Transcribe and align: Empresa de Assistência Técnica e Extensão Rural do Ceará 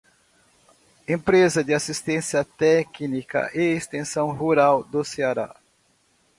Empresa 1.07 1.61
de 1.63 1.75
Assistência 1.75 2.43
Técnica 2.43 3.51
e 3.53 3.61
Extensão 3.77 4.31
Rural 4.31 4.83
do 4.85 5.03
Ceará 5.05 5.55